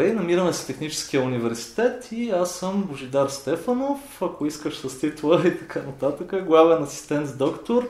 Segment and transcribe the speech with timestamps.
[0.00, 5.42] Здравей, намираме се в Техническия университет и аз съм Божидар Стефанов, ако искаш с титла
[5.46, 7.88] и така нататък, главен асистент с доктор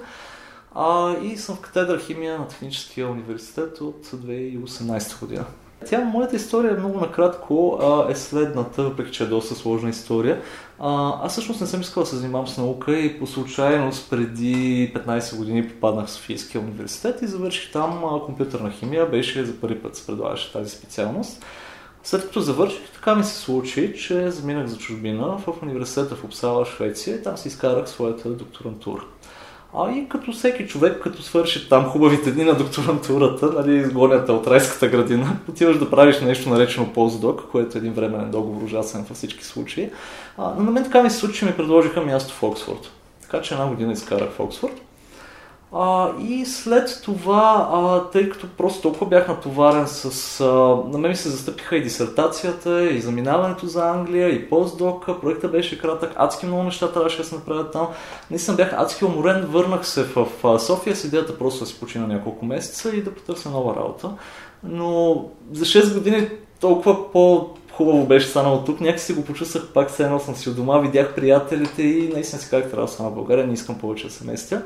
[0.75, 5.45] а, и съм в катедра химия на Техническия университет от 2018 година.
[5.87, 10.43] Тя, моята история много накратко а, е следната, въпреки че е доста сложна история.
[10.79, 14.93] А, аз всъщност не съм искал да се занимавам с наука и по случайност преди
[14.95, 19.07] 15 години попаднах в Софийския университет и завърших там а, компютърна химия.
[19.07, 21.45] Беше за първи път се предлагаше тази специалност.
[22.05, 26.67] След като завърших, така ми се случи, че заминах за чужбина в университета в Обсала,
[26.67, 29.03] Швеция и там си изкарах своята докторантура.
[29.75, 34.47] А и като всеки човек, като свърши там хубавите дни на докторантурата, нали, изгонята от
[34.47, 39.17] райската градина, отиваш да правиш нещо наречено постдок, което е един временен договор, ужасен във
[39.17, 39.91] всички случаи.
[40.39, 42.91] А, но на мен така ми се случи, че ми предложиха място в Оксфорд.
[43.23, 44.83] Така че една година изкарах в Оксфорд.
[45.73, 50.41] А, и след това, а, тъй като просто толкова бях натоварен с...
[50.41, 50.45] А,
[50.93, 55.21] на мен ми се застъпиха и дисертацията, и заминаването за Англия, и постдока.
[55.21, 57.89] Проекта беше кратък, адски много неща трябваше да се направят там.
[58.31, 62.07] Наистина бях адски уморен, върнах се в, в София с идеята просто да си почина
[62.07, 64.11] няколко месеца и да потърся нова работа.
[64.63, 66.29] Но за 6 години
[66.61, 68.81] толкова по хубаво беше станало тук.
[68.81, 72.43] Някак си го почувствах пак, все едно съм си от дома, видях приятелите и наистина
[72.43, 74.63] си казах, трябва да стана в България, не искам повече да се местя.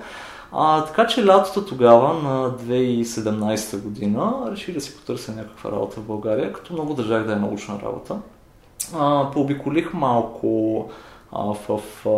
[0.56, 6.04] А, така че лятото тогава, на 2017 година, реших да си потърся някаква работа в
[6.04, 8.16] България, като много държах да е научна работа.
[8.94, 10.90] А, пообиколих малко
[11.32, 12.10] а, в, а,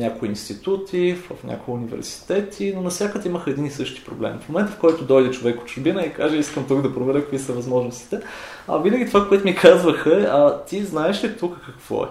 [0.00, 4.38] някои институти, в, някои университети, но навсякъде имаха един и същи проблем.
[4.40, 7.38] В момента, в който дойде човек от чужбина и каже, искам тук да проверя какви
[7.38, 8.20] са възможностите,
[8.68, 12.08] а, винаги това, което ми казваха е, а ти знаеш ли тук какво е?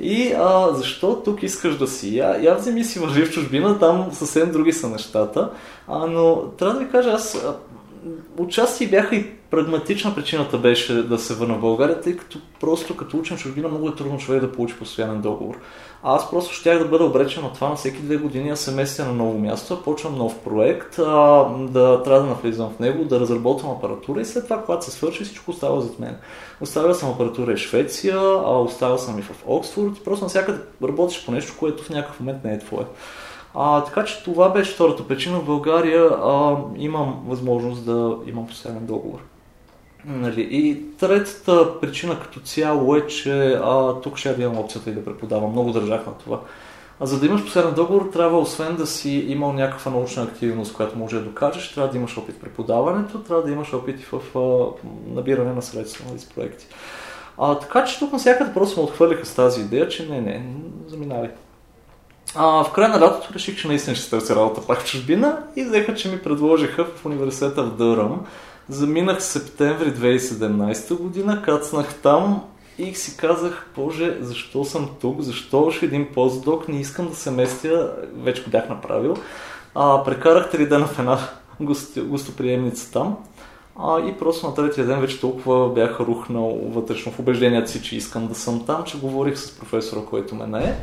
[0.00, 2.16] И а, защо тук искаш да си?
[2.16, 5.50] Я, я вземи си въжи в чужбина, там съвсем други са нещата.
[5.88, 7.46] А, но трябва да ви кажа, аз
[8.38, 13.16] отчасти бяха и прагматична причината беше да се върна в България, тъй като просто като
[13.16, 15.54] учен чужбина много е трудно човек да получи постоянен договор.
[16.02, 18.70] А аз просто щях да бъда обречен на това на всеки две години да се
[18.70, 23.20] местя на ново място, почвам нов проект, а, да трябва да навлизам в него, да
[23.20, 26.16] разработвам апаратура и след това, когато се свърши, всичко остава зад мен.
[26.60, 31.24] Оставил съм апаратура в Швеция, а оставил съм и в Оксфорд и просто навсякъде работиш
[31.24, 32.84] по нещо, което в някакъв момент не е твое.
[33.54, 35.38] А, така че това беше втората причина.
[35.38, 39.18] В България а, имам възможност да имам постоянен договор.
[40.04, 40.48] Нали?
[40.50, 45.50] И третата причина като цяло е, че а, тук ще имам опцията и да преподавам.
[45.50, 46.40] Много държах на това.
[47.00, 50.98] А за да имаш последен договор, трябва освен да си имал някаква научна активност, която
[50.98, 54.38] може да докажеш, трябва да имаш опит в преподаването, трябва да имаш опит и в
[54.38, 54.66] а,
[55.14, 56.66] набиране на средства нали, с проекти.
[57.38, 60.46] А, така че тук навсякъде просто ме отхвърлиха с тази идея, че не, не,
[60.86, 61.30] заминавай.
[62.34, 65.64] А, в края на лятото реших, че наистина ще търся работа пак в чужбина и
[65.64, 68.26] взеха, че ми предложиха в университета в Дъръм
[68.68, 72.42] Заминах септември 2017 година, кацнах там
[72.78, 77.30] и си казах, боже, защо съм тук, защо още един постдок, не искам да се
[77.30, 79.16] местя, вече го бях направил.
[79.74, 81.18] А, прекарах три дена в една
[82.00, 83.16] гостоприемница там.
[83.78, 87.96] А, и просто на третия ден вече толкова бях рухнал вътрешно в убеждението си, че
[87.96, 90.74] искам да съм там, че говорих с професора, който ме не е.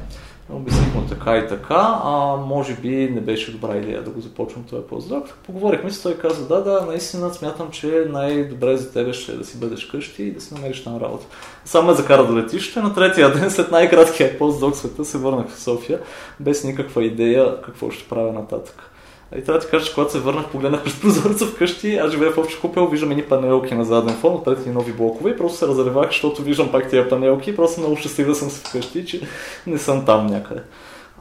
[0.49, 4.87] Обясних така и така, а може би не беше добра идея да го започвам този
[4.87, 5.27] постдок.
[5.45, 9.45] Поговорихме си, той каза, да, да, наистина смятам, че най-добре за тебе ще е да
[9.45, 11.25] си бъдеш къщи и да си намериш там работа.
[11.65, 15.47] Само ме закара до летище, на третия ден, след най-краткия постдок в света, се върнах
[15.47, 15.99] в София,
[16.39, 18.91] без никаква идея какво ще правя нататък.
[19.37, 22.31] И трябва да ти кажа, че когато се върнах, погледнах през прозореца вкъщи, аз живея
[22.31, 25.57] в общи купел, виждам едни панелки на заден фон, отпред и нови блокове и просто
[25.57, 29.05] се разревах, защото виждам пак тия панелки и просто много щастлив да съм се вкъщи,
[29.05, 29.21] че
[29.67, 30.61] не съм там някъде.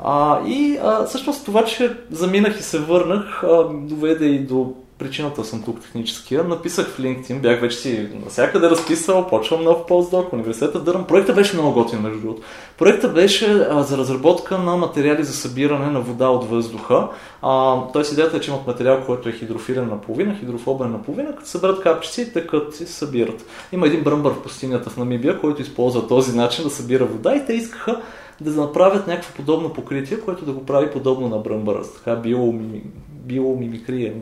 [0.05, 5.45] А, и а, всъщност това, че заминах и се върнах, а, доведе и до причината
[5.45, 6.45] съм тук техническия.
[6.45, 11.05] Написах в LinkedIn, бях вече си навсякъде разписал, почвам нов постдок, университета Дърм.
[11.05, 12.43] Проектът беше много готин, между другото.
[12.79, 17.09] Проектът беше а, за разработка на материали за събиране на вода от въздуха.
[17.43, 21.37] А, Тоест идеята е, че имат материал, който е хидрофилен на половина, хидрофобен на половина,
[21.37, 23.47] като съберат капчици, тъкат и събират.
[23.73, 27.47] Има един бръмбър в пустинята в Намибия, който използва този начин да събира вода и
[27.47, 28.01] те искаха
[28.41, 32.83] да направят някакво подобно покритие, което да го прави подобно на бръмбъра, така биомими,
[33.27, 34.13] биомимикрия,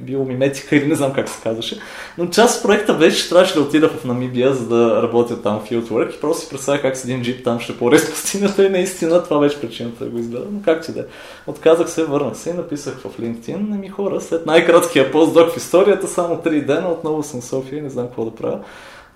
[0.00, 1.80] биомиметика, или не знам как се казваше.
[2.18, 5.60] Но част от проекта беше, че трябваше да отида в Намибия, за да работя там
[5.60, 9.24] Fieldwork и просто си представя как с един джип там ще порез пустинята и наистина
[9.24, 10.44] това беше причината да го избера.
[10.52, 11.04] Но как че да е.
[11.46, 16.08] Отказах се, върнах се и написах в LinkedIn, ми хора, след най-краткия постдок в историята,
[16.08, 18.60] само 3 дена, отново съм в София не знам какво да правя.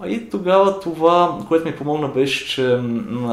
[0.06, 2.80] И тогава това, което ми помогна беше, че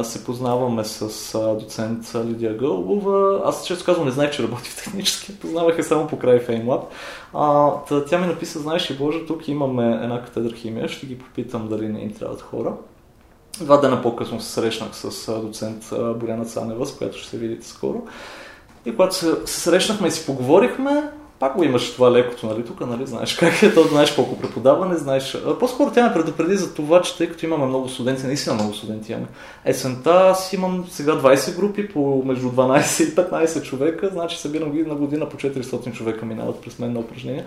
[0.03, 3.41] се познаваме с доцент Лидия Гълбова.
[3.45, 6.81] Аз често казвам, не знаех, че работи в технически, познавах я само по край FameLab.
[7.33, 7.71] А,
[8.09, 11.87] тя ми написа, знаеш ли, Боже, тук имаме една катедра химия, ще ги попитам дали
[11.87, 12.73] не им трябват хора.
[13.61, 18.01] Два дена по-късно се срещнах с доцент Боряна Цанева, с която ще се видите скоро.
[18.85, 23.05] И когато се срещнахме и си поговорихме, пак го имаш това лекото, нали, тук, нали,
[23.05, 25.37] знаеш как е, то знаеш колко преподаване, знаеш.
[25.59, 29.11] По-скоро тя ме предупреди за това, че тъй като имаме много студенти, наистина много студенти
[29.11, 29.27] имаме.
[29.65, 34.95] Есента аз имам сега 20 групи по между 12 и 15 човека, значи събирам на
[34.95, 37.45] година по 400 човека минават през мен на упражнения.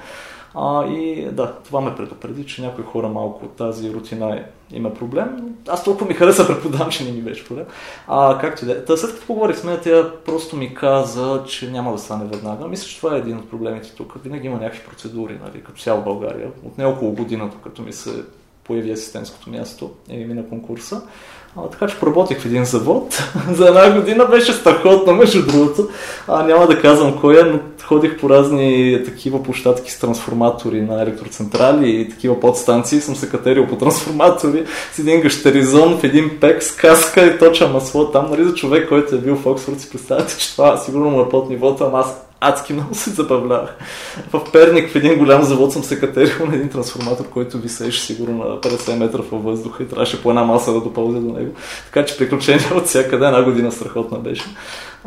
[0.54, 4.94] А, и да, това ме предупреди, че някои хора малко от тази рутина е, има
[4.94, 5.54] проблем.
[5.68, 7.64] Аз толкова ми хареса преподавам, че не ми беше проблем.
[8.08, 8.96] А, както да е.
[8.96, 12.68] След като поговорих с мен, тя просто ми каза, че няма да стане веднага.
[12.68, 14.14] Мисля, че това е един от проблемите тук.
[14.24, 16.50] Винаги има някакви процедури, нали, като цяло България.
[16.64, 18.24] От не около година, като ми се
[18.64, 21.02] появи асистентското място и мина конкурса.
[21.56, 23.22] А, така че поработих в един завод.
[23.50, 25.88] За една година беше страхотно, между другото.
[26.28, 31.02] А, няма да казвам кой е, но ходих по разни такива площадки с трансформатори на
[31.02, 33.00] електроцентрали и такива подстанции.
[33.00, 37.68] Съм се катерил по трансформатори с един гащеризон в един пек с каска и точа
[37.68, 38.30] масло там.
[38.30, 41.28] Нали, за човек, който е бил в Оксфорд, си представяте, че това сигурно му е
[41.28, 43.76] под нивото, ама аз адски много се забавлявах.
[44.32, 48.38] В Перник в един голям завод съм се катерил на един трансформатор, който висеше сигурно
[48.38, 51.54] на 50 метра във въздуха и трябваше по една маса да допълзя до него.
[51.84, 54.44] Така че приключение от всякъде една година страхотна беше.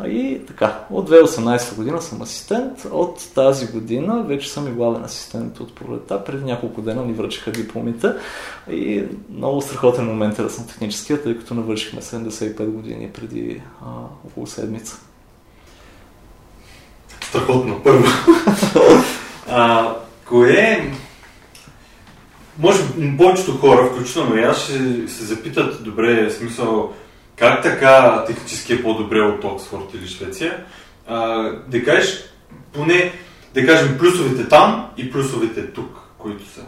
[0.04, 5.60] И така, от 2018 година съм асистент, от тази година вече съм и главен асистент
[5.60, 6.24] от пролета.
[6.24, 8.12] Преди няколко дена ни връчиха дипломите
[8.70, 13.86] и много страхотен момент е да съм техническия, тъй като навършихме 75 години преди а,
[14.26, 15.00] около седмица.
[17.28, 18.04] Страхотно, първо.
[19.48, 19.94] а,
[20.24, 20.92] кое
[22.58, 22.78] може
[23.18, 26.92] повечето хора, включително и аз, ще се запитат, добре, смисъл,
[27.36, 30.64] как така технически е по-добре от Оксфорд или Швеция?
[31.06, 32.24] А, да кажеш,
[32.72, 33.12] поне,
[33.54, 36.60] да кажем, плюсовете там и плюсовете тук, които са.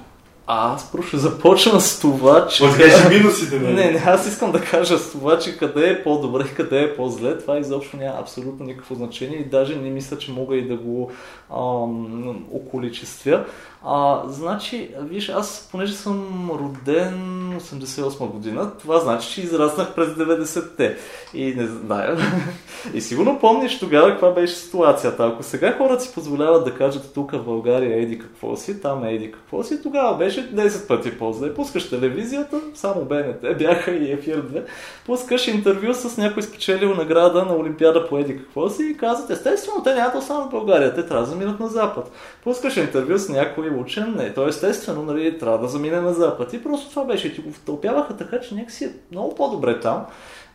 [0.51, 2.65] А, аз просто ще започна с това, че...
[2.65, 3.73] Да минусите, не?
[3.73, 7.39] Не, не, аз искам да кажа с това, че къде е по-добре, къде е по-зле,
[7.39, 11.11] това изобщо няма абсолютно никакво значение и даже не мисля, че мога и да го
[11.51, 13.45] ам, околичествя.
[13.85, 17.15] А, значи, виж, аз понеже съм роден
[17.61, 20.97] 88 година, това значи, че израснах през 90-те.
[21.35, 22.17] И не знаю.
[22.95, 25.27] И сигурно помниш тогава каква беше ситуацията.
[25.27, 29.33] Ако сега хората си позволяват да кажат тук в България еди какво си, там еди
[29.33, 31.55] какво си, тогава беше 10 пъти по-зле.
[31.55, 34.63] Пускаш телевизията, само БНТ, бяха и Ефир 2,
[35.07, 39.83] пускаш интервю с някой спечелил награда на Олимпиада по еди какво си и казват, естествено,
[39.83, 42.11] те нямат само в България, те трябва да заминат на Запад.
[42.45, 46.53] Пускаш интервю с някой учен, не, то естествено, нали, трябва да замине на Запад.
[46.53, 47.35] И просто това беше.
[47.35, 50.07] Ти го втълпяваха така, че някакси е много по-добре там.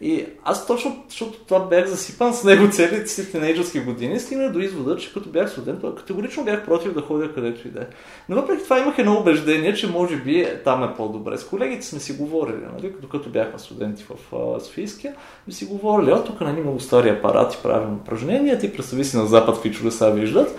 [0.02, 4.60] И аз точно, защото това бях засипан с него целите си тинейджърски години, стигнах до
[4.60, 7.86] извода, че като бях студент, категорично бях против да ходя където и да е.
[8.30, 11.38] Но въпреки това имах едно убеждение, че може би е, там е по-добре.
[11.38, 12.94] С колегите сме си говорили, нали?
[12.94, 15.14] като, като бяхме студенти в а, Софийския,
[15.48, 19.26] ми си говорили, а тук нали, много стари апарати правим упражнения, ти представи си на
[19.26, 20.58] запад какви чудеса виждат.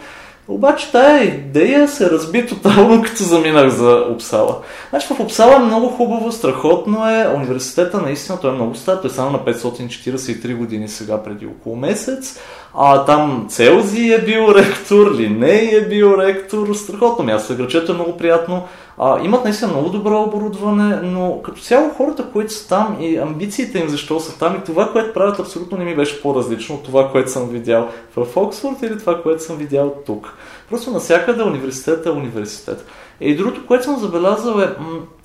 [0.49, 4.57] Обаче тая идея се разби тотално, като заминах за Обсала.
[4.91, 7.29] Значи в Обсала е много хубаво, страхотно е.
[7.37, 11.77] Университета наистина той е много стар, той е само на 543 години сега преди около
[11.77, 12.41] месец.
[12.75, 17.57] А там Целзи е бил ректор, Линей е бил ректор, страхотно място.
[17.57, 18.65] Грачето е много приятно.
[18.99, 23.79] А, имат наистина много добро оборудване, но като цяло хората, които са там и амбициите
[23.79, 27.11] им защо са там и това, което правят, абсолютно не ми беше по-различно от това,
[27.11, 30.35] което съм видял в Оксфорд или това, което съм видял тук.
[30.71, 32.87] Просто навсякъде университет е университет.
[33.21, 34.69] И другото, което съм забелязал е,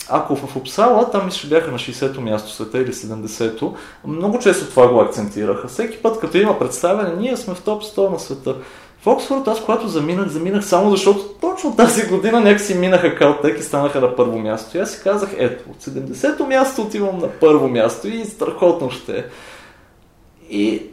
[0.09, 3.75] ако в Обсала, там мисля, бяха на 60-то място света или 70-то,
[4.07, 5.67] много често това го акцентираха.
[5.67, 8.55] Всеки път, като има представяне, ние сме в топ 100 на света.
[9.09, 14.01] Оксфорд аз когато заминах, заминах само защото точно тази година някакси минаха Калтек и станаха
[14.01, 14.77] на първо място.
[14.77, 19.17] И аз си казах, ето, от 70-то място отивам на първо място и страхотно ще
[19.17, 19.25] е.
[20.49, 20.83] И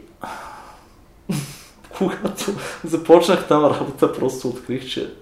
[1.97, 2.51] когато
[2.85, 5.13] започнах там работа, просто открих, че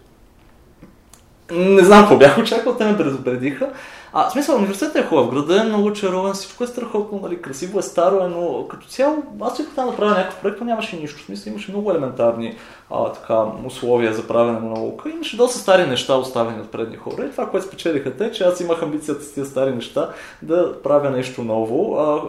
[1.52, 3.70] не знам какво бях очаквал, те ме предупредиха.
[4.18, 7.80] А, в смисъл, университетът е хубав, града е много чаровен, всичко е страхотно, нали, красиво
[7.80, 11.22] е, старо е, но като цяло, аз си там да правя някакъв проект, нямаше нищо.
[11.22, 12.56] В смисъл, имаше много елементарни
[12.92, 15.10] а, така, условия за правене на наука.
[15.10, 17.26] Имаше доста стари неща, оставени от предни хора.
[17.26, 20.10] И това, което спечелиха те, че аз имах амбицията с тези стари неща
[20.42, 21.96] да правя нещо ново.
[22.00, 22.22] А,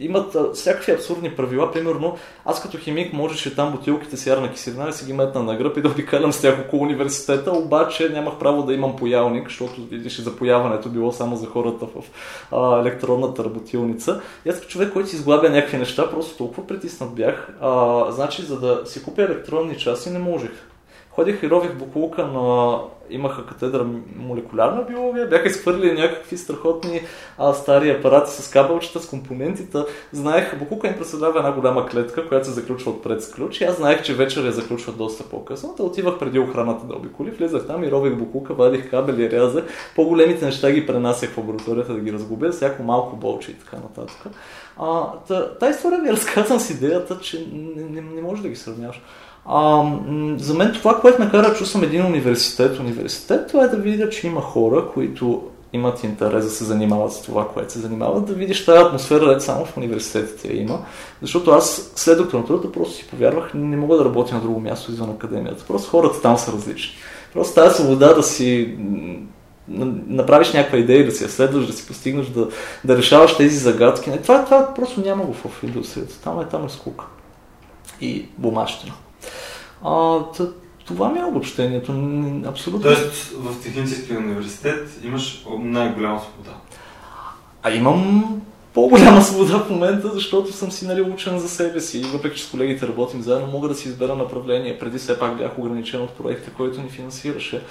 [0.00, 1.72] имат всякакви абсурдни правила.
[1.72, 5.56] Примерно, аз като химик можеше там бутилките с ярна киселина да си ги метна на
[5.56, 9.80] гръб и да обикалям с тях около университета, обаче нямах право да имам поялник, защото
[9.90, 12.04] видиш запояването било само за хората в
[12.52, 14.20] а, електронната работилница.
[14.44, 17.48] И аз човек, който си изглабя някакви неща, просто толкова притиснат бях.
[17.60, 20.75] А, значи, за да си купя електронни части не можех.
[21.16, 22.80] Ходих и рових буклука, но
[23.10, 27.00] имаха катедра молекулярна биология, бяха изхвърлили някакви страхотни
[27.38, 29.78] а, стари апарати с кабелчета, с компонентите.
[30.12, 33.60] Знаех, буклука им представлява една голяма клетка, която се заключва отпред с ключ.
[33.60, 35.74] И аз знаех, че вечер я заключват доста по-късно.
[35.76, 39.64] Да отивах преди охраната да обиколи, влизах там и рових буклука, вадих кабели, рязах.
[39.94, 44.32] По-големите неща ги пренасях в лабораторията да ги разгубя, всяко малко болче и така нататък.
[44.78, 45.12] А,
[45.60, 49.00] та, история ви разказвам с идеята, че не, не, не може да ги сравняваш.
[49.48, 49.92] А,
[50.38, 54.08] за мен това, което ме кара, че съм един университет, университет, това е да видя,
[54.08, 58.32] че има хора, които имат интерес да се занимават с това, което се занимават, да
[58.32, 60.78] видиш тази атмосфера, да само в университетите има.
[61.22, 65.10] Защото аз след докторантурата просто си повярвах, не мога да работя на друго място извън
[65.10, 65.64] академията.
[65.68, 66.94] Просто хората там са различни.
[67.32, 68.78] Просто тази свобода да си
[70.08, 72.48] направиш някаква идея, да си я следваш, да си постигнеш, да,
[72.84, 74.10] да решаваш тези загадки.
[74.22, 76.20] Това, това просто няма го в индустрията.
[76.20, 77.04] Там е, там е скука.
[78.00, 78.92] И бумащина.
[79.86, 80.24] А,
[80.86, 81.92] това ми е обобщението.
[82.46, 82.82] Абсолютно.
[82.82, 86.56] Тоест в Техническия университет имаш най-голяма свобода.
[87.62, 88.24] А имам
[88.74, 91.98] по-голяма свобода в момента, защото съм си нали, учен за себе си.
[91.98, 94.78] И въпреки, че с колегите работим заедно, мога да си избера направление.
[94.78, 97.62] Преди все пак бях ограничен от проекта, който ни финансираше.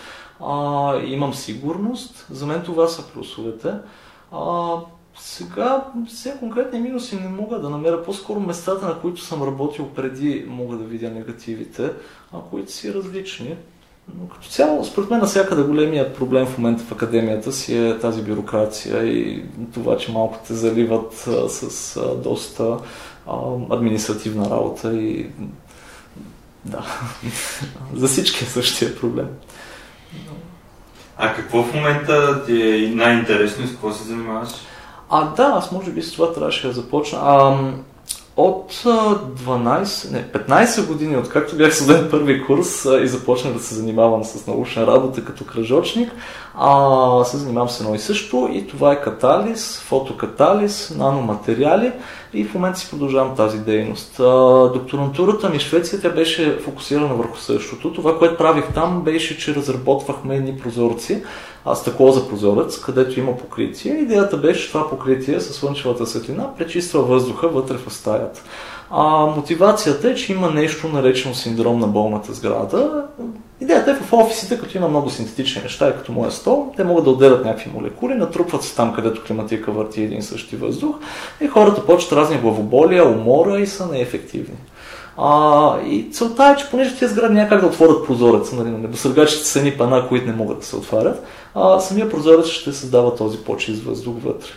[0.46, 2.28] А, имам сигурност.
[2.32, 3.74] За мен това са плюсовете.
[4.32, 4.76] А,
[5.18, 8.04] сега все конкретни минуси не мога да намеря.
[8.04, 11.92] По-скоро местата, на които съм работил преди, мога да видя негативите,
[12.34, 13.56] а които си различни.
[14.20, 18.22] Но като цяло, според мен, навсякъде големият проблем в момента в академията си е тази
[18.22, 21.14] бюрокрация и това, че малко те заливат
[21.48, 22.78] с доста
[23.70, 25.30] административна работа и
[26.66, 26.86] да,
[27.94, 29.28] за всички е същия проблем.
[31.18, 34.50] А какво в момента ти е най-интересно и с какво се занимаваш?
[35.10, 37.20] А да, аз може би с това трябваше да започна.
[37.22, 37.58] А,
[38.38, 44.24] от 12, не, 15 години, откакто бях студент първи курс и започнах да се занимавам
[44.24, 46.12] с научна работа като кръжочник,
[46.56, 51.92] а, се занимавам с едно и също и това е катализ, фотокатализ, наноматериали
[52.34, 54.20] и в момента си продължавам тази дейност.
[54.20, 54.24] А,
[54.74, 57.94] докторантурата ми в Швеция тя беше фокусирана върху същото.
[57.94, 61.24] Това, което правих там беше, че разработвахме едни прозорци,
[61.66, 63.94] а, стъкло за прозорец, където има покритие.
[63.94, 68.44] Идеята беше това покритие със слънчевата светлина пречиства въздуха вътре в стаята.
[68.92, 73.06] А, мотивацията е, че има нещо наречено синдром на болната сграда.
[73.62, 77.10] Идеята е в офисите, като има много синтетични неща, като моя стол, те могат да
[77.10, 80.96] отделят някакви молекули, натрупват се там, където климатика върти един същи въздух
[81.42, 84.58] и хората почват разни главоболия, умора и са неефективни.
[85.18, 88.78] А, и целта е, че понеже тези сгради няма как да отворят прозореца, нали, на
[88.78, 91.24] небосъргачите са едни пана, които не могат да се отварят,
[91.56, 94.50] а, самия прозорец ще създава този почист въздух вътре.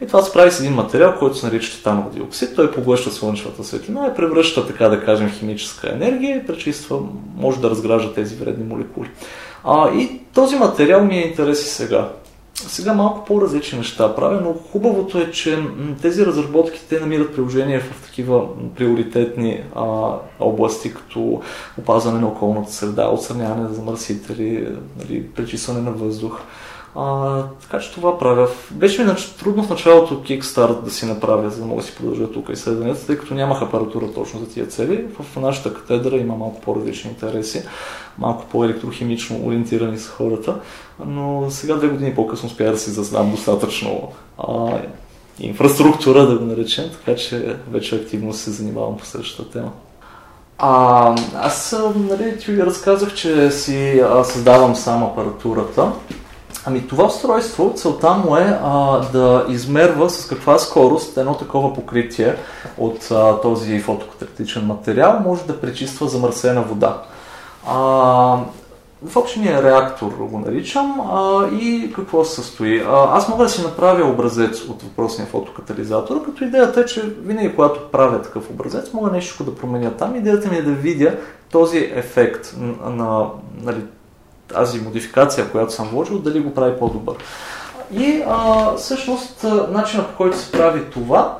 [0.00, 2.56] И това се прави с един материал, който се нарича титанов диоксид.
[2.56, 6.98] Той поглъща слънчевата светлина и превръща, така да кажем, химическа енергия и пречиства,
[7.36, 9.10] може да разгражда тези вредни молекули.
[9.64, 12.08] А, и този материал ми е интерес и сега.
[12.56, 15.58] Сега малко по-различни неща правя, но хубавото е, че
[16.02, 18.46] тези разработки те намират приложение в такива
[18.76, 19.82] приоритетни а,
[20.40, 21.40] области, като
[21.78, 26.40] опазване на околната среда, отстраняване на замърсители, нали, пречистване на въздух.
[26.98, 28.48] А, така че това правя.
[28.70, 32.30] Беше ми трудно в началото Kickstart да си направя, за да мога да си продължа
[32.32, 35.04] тук изследванията, тъй като нямах апаратура точно за тия цели.
[35.20, 37.62] В нашата катедра има малко по-различни интереси,
[38.18, 40.60] малко по-електрохимично ориентирани са хората,
[41.06, 44.78] но сега две години по-късно успях да си зазнам достатъчно а,
[45.40, 49.72] инфраструктура, да го наречем, така че вече активно се занимавам по същата тема.
[50.58, 55.92] А, аз нали, ти разказах, че си а, създавам сам апаратурата.
[56.68, 62.36] Ами това устройство, целта му е а, да измерва с каква скорост едно такова покритие
[62.78, 67.02] от а, този фотокаталитичен материал може да пречиства замърсена вода.
[67.66, 67.76] А,
[69.02, 72.80] в общия реактор го наричам а, и какво се състои.
[72.80, 77.54] А, аз мога да си направя образец от въпросния фотокатализатор, като идеята е, че винаги
[77.54, 80.16] когато правя такъв образец, мога нещо да променя там.
[80.16, 81.14] Идеята ми е да видя
[81.52, 83.26] този ефект на, на
[83.62, 83.80] нали,
[84.48, 87.16] тази модификация, която съм вложил, дали го прави по-добър.
[87.92, 91.38] И а, всъщност начинът по който се прави това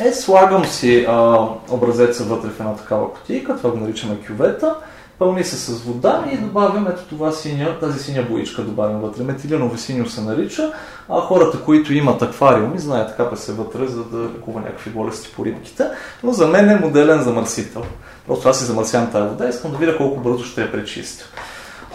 [0.00, 4.74] е слагам си а, образеца вътре в една такава котийка, това го наричаме кювета,
[5.18, 9.22] пълни се с вода и добавям ето това синя, тази синя боичка добавям вътре.
[9.22, 10.72] Метилиново синьо се нарича,
[11.08, 15.44] а хората, които имат аквариуми, знаят капе се вътре, за да лекува някакви болести по
[15.44, 15.84] рибките,
[16.22, 17.82] но за мен е моделен замърсител.
[18.26, 21.24] Просто аз си замърсявам тази вода и искам да видя колко бързо ще я пречистя.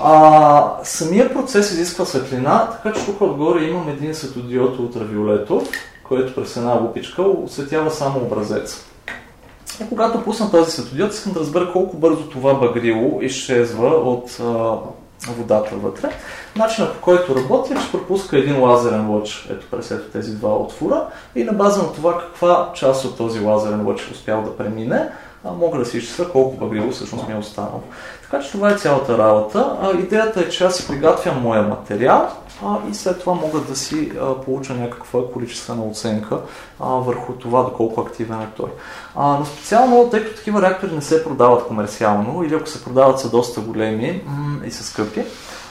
[0.03, 5.63] А, самия процес изисква светлина, така че тук отгоре имам един светодиод ултравиолетов,
[6.03, 8.85] който през една лупичка осветява само образец.
[9.83, 14.77] И когато пусна този светодиод, искам да разбера колко бързо това багрило изчезва от а,
[15.27, 16.09] водата вътре.
[16.55, 20.55] Начинът по който работи е, че пропуска един лазерен лъч ето през ето тези два
[20.55, 24.57] отвора и на база на това каква част от този лазерен лъч е успял да
[24.57, 25.09] премине,
[25.43, 27.81] а, мога да си изчисля колко багрило всъщност ми е останало.
[28.31, 29.77] Така че това е цялата работа.
[29.81, 32.27] А, идеята е, че аз си приготвям моя материал
[32.65, 36.37] а, и след това мога да си а, получа някаква количествена оценка
[36.79, 38.69] а, върху това доколко активен е той.
[39.15, 43.19] А, но специално, тъй като такива реактори не се продават комерциално или ако се продават
[43.19, 45.23] са доста големи м- и са скъпи,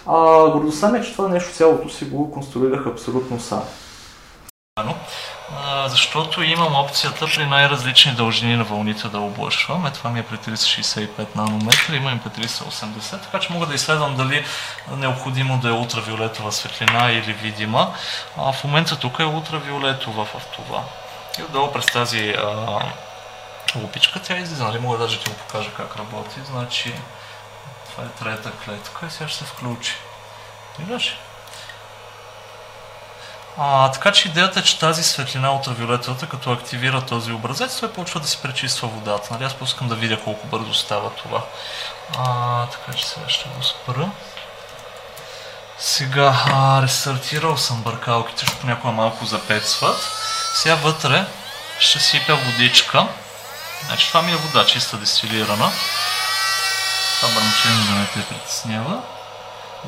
[0.06, 3.62] а, гордостта ми е, че това нещо цялото си го конструирах абсолютно сам
[5.88, 9.86] защото имам опцията при най-различни дължини на вълните да облъчвам.
[9.86, 13.74] Е, това ми е при 365 нанометра, имам и при 380, така че мога да
[13.74, 14.44] изследвам дали
[14.96, 17.94] необходимо да е ултравиолетова светлина или видима.
[18.36, 20.84] А в момента тук е ултравиолетова в това.
[21.38, 22.80] И отдолу през тази а,
[23.76, 26.40] лупичка тя излиза, нали мога даже да ти го покажа как работи.
[26.50, 26.94] Значи,
[27.90, 29.94] това е трета клетка и сега ще се включи.
[30.78, 31.16] Виждаш?
[33.60, 38.20] А, така че идеята е, че тази светлина ултравиолетовата, като активира този образец, той почва
[38.20, 39.28] да се пречиства водата.
[39.30, 39.44] Нали?
[39.44, 41.44] Аз пускам да видя колко бързо става това.
[42.18, 44.10] А, така че сега ще го спра.
[45.78, 50.12] Сега а, рестартирал съм бъркалките, защото някога малко запецват.
[50.54, 51.24] Сега вътре
[51.78, 53.06] ще сипя водичка.
[53.86, 55.70] Значи това ми е вода, чиста дестилирана.
[57.20, 59.02] Това бърмчено да не те притеснява.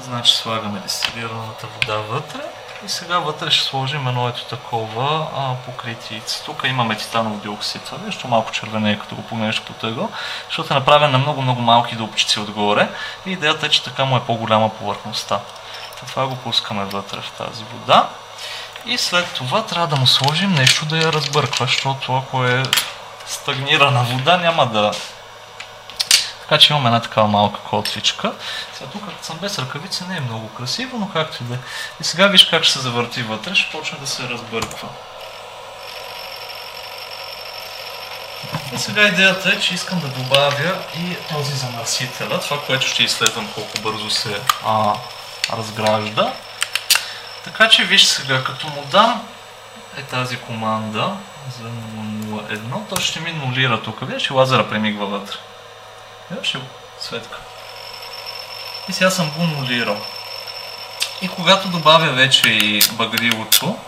[0.04, 2.40] Значи слагаме дестилираната вода вътре.
[2.86, 5.26] И сега вътре ще сложим едно ето такова
[5.66, 6.22] покритие.
[6.44, 7.92] Тук имаме титанов диоксид.
[8.06, 10.10] Нещо малко червене, като го погледнеш по тъгъл,
[10.48, 12.88] защото е направен на много-много малки дупчици отгоре.
[13.26, 15.40] И идеята е, че така му е по-голяма повърхността.
[15.96, 18.08] Това го пускаме вътре в тази вода.
[18.86, 22.62] И след това трябва да му сложим нещо да я разбърква, защото ако е
[23.26, 24.92] стагнирана вода, няма да
[26.50, 28.32] така че имаме една такава малка котличка.
[28.74, 31.58] Сега тук, като съм без ръкавици, не е много красиво, но както и да е.
[32.00, 34.88] И сега виж как ще се завърти вътре, ще почне да се разбърква.
[38.74, 43.48] И сега идеята е, че искам да добавя и този замърсителя, това, което ще изследвам
[43.54, 44.94] колко бързо се а,
[45.52, 46.32] разгражда.
[47.44, 49.28] Така че виж сега, като му дам
[49.96, 51.16] е тази команда
[51.60, 53.98] за 001, то ще ми нулира тук.
[54.02, 55.36] Виж, лазера премигва вътре.
[56.30, 56.60] Виждаш ли
[57.00, 57.38] Светка?
[58.88, 60.00] И сега съм го нулирал.
[61.22, 63.78] И когато добавя вече и багрилото,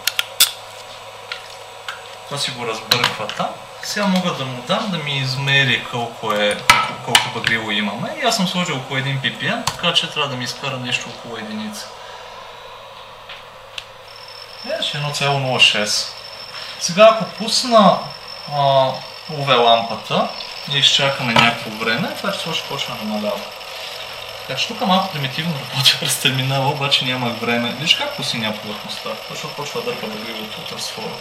[2.28, 3.48] то си го разбърква там,
[3.82, 6.58] сега мога да му дам да ми измери колко, е,
[7.04, 8.16] колко багрило имаме.
[8.22, 11.36] И аз съм сложил около 1 ppm, така че трябва да ми изкара нещо около
[11.36, 11.88] единица.
[14.80, 16.08] Еш 1,06.
[16.80, 17.98] Сега ако пусна
[18.52, 18.90] а,
[19.30, 20.28] UV лампата,
[20.72, 23.40] и изчакаме някакво време, това ще ще почне да намалява.
[24.46, 27.72] Така че тук малко примитивно работя през терминала, обаче нямах време.
[27.80, 31.14] Виж как посиня повърхността, защото почва да дърпа багривото от разфора.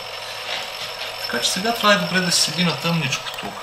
[1.21, 3.61] Така че сега това е добре да се седи на тъмничко тук.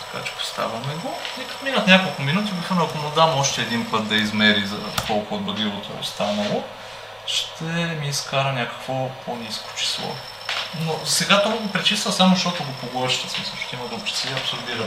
[0.00, 1.18] Така че поставяме го.
[1.40, 4.76] И като минат няколко минути, обикновено ако му дам още един път да измери за
[5.06, 6.64] колко от багривото е останало,
[7.26, 10.16] ще ми изкара някакво по-низко число.
[10.80, 14.84] Но сега това го пречиства само защото го поглъща, смисъл, ще има дупчици и абсорбира.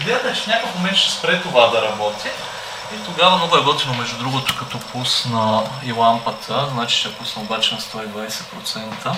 [0.00, 2.28] Идеята е, че някакъв момент ще спре това да работи.
[2.94, 7.74] И тогава много е готино, между другото, като пусна и лампата, значи ще пусна обаче
[7.74, 9.14] на 120%.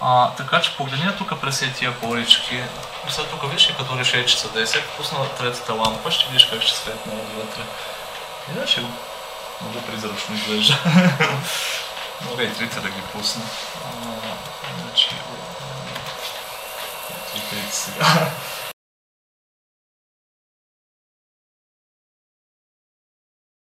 [0.00, 2.62] А, така че погледни тук през тия порички.
[3.08, 6.62] Сега тук виж и като решечица да е, сега пусна третата лампа, ще видиш как
[6.62, 7.62] ще светне отвътре.
[8.48, 8.88] Видиш го?
[9.62, 10.78] Много призрачно изглежда.
[12.24, 13.42] Мога и трите да ги пусна.
[14.80, 15.10] Значи,
[17.72, 18.30] сега.